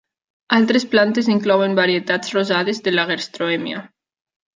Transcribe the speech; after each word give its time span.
Altres 0.55 0.85
plantes 0.93 1.29
inclouen 1.33 1.77
varietats 1.79 2.33
rosades 2.37 2.81
de 2.89 2.95
Lagerstroemia. 2.95 3.83